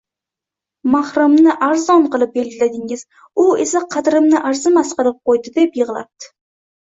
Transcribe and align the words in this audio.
Mahrimni 0.93 1.51
arzon 1.65 2.07
qilib 2.15 2.31
belgiladingiz, 2.37 3.03
u 3.45 3.47
esa 3.65 3.83
qadrimni 3.95 4.41
arzimas 4.53 4.95
qilib 5.01 5.19
qo'ydi, 5.31 5.53
deb 5.59 5.79
yig'labdi 5.81 6.33